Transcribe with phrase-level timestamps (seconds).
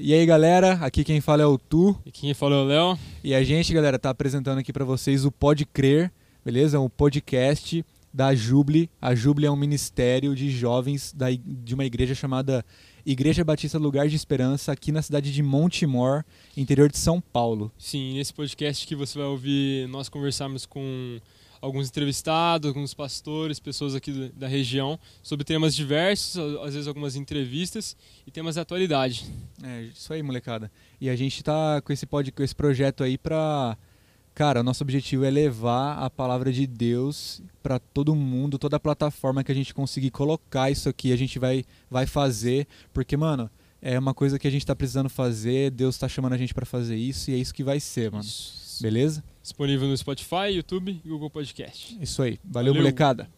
[0.00, 1.96] E aí, galera, aqui quem fala é o Tu.
[2.04, 2.98] E quem fala é o Léo.
[3.22, 6.10] E a gente, galera, tá apresentando aqui para vocês o Pode Crer,
[6.44, 6.76] beleza?
[6.76, 8.90] É um podcast da Juble.
[9.00, 12.64] A Juble é um ministério de jovens da, de uma igreja chamada
[13.06, 16.24] Igreja Batista Lugar de Esperança, aqui na cidade de Montemor,
[16.56, 17.70] interior de São Paulo.
[17.78, 21.20] Sim, nesse podcast que você vai ouvir nós conversarmos com
[21.60, 27.96] alguns entrevistados, alguns pastores, pessoas aqui da região, sobre temas diversos, às vezes algumas entrevistas
[28.26, 29.26] e temas da atualidade.
[29.62, 30.70] É, isso aí, molecada.
[31.00, 33.76] E a gente tá com esse, pod, com esse projeto aí pra.
[34.34, 38.80] Cara, o nosso objetivo é levar a palavra de Deus para todo mundo, toda a
[38.80, 43.50] plataforma que a gente conseguir colocar isso aqui, a gente vai, vai fazer, porque, mano,
[43.82, 46.64] é uma coisa que a gente tá precisando fazer, Deus tá chamando a gente para
[46.64, 48.22] fazer isso e é isso que vai ser, mano.
[48.22, 48.67] Isso.
[48.82, 49.22] Beleza?
[49.42, 51.96] Disponível no Spotify, YouTube e Google Podcast.
[52.00, 52.38] Isso aí.
[52.44, 52.82] Valeu, Valeu.
[52.82, 53.28] molecada.